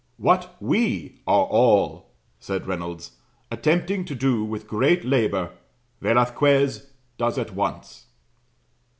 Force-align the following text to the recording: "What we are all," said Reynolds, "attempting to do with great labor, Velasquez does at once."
"What 0.17 0.55
we 0.59 1.21
are 1.27 1.45
all," 1.45 2.15
said 2.39 2.65
Reynolds, 2.65 3.17
"attempting 3.51 4.03
to 4.05 4.15
do 4.15 4.43
with 4.43 4.67
great 4.67 5.05
labor, 5.05 5.51
Velasquez 6.01 6.91
does 7.19 7.37
at 7.37 7.53
once." 7.53 8.07